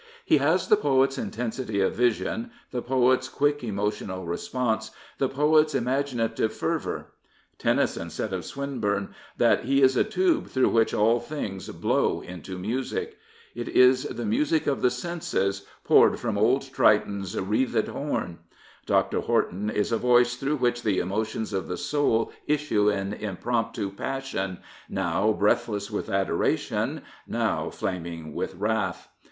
[0.25, 4.89] He has the poet's intensity of vision, the poet's quick emotional response,
[5.19, 7.11] the poet's imagina tive fervour.
[7.59, 12.57] Tennyson said of Swinburne that" he is a tube through which all things blow into
[12.57, 13.67] miisic." 269 Prophets, Priests, and Kings
[14.07, 18.39] It is the music of the senses, poured from old Triton's" wreathed horn."
[18.87, 19.19] Dr.
[19.19, 24.61] Horton is a voice through which the emotions of the soul issue in impromptu passion,
[24.89, 29.07] now" breathless with adoration," now flaming with wrath.